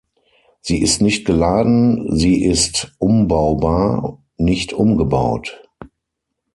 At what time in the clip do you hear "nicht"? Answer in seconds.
1.03-1.27, 4.35-4.73